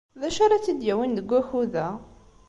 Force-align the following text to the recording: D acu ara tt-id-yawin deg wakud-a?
D 0.19 0.21
acu 0.27 0.41
ara 0.45 0.61
tt-id-yawin 0.63 1.15
deg 1.17 1.29
wakud-a? 1.31 1.87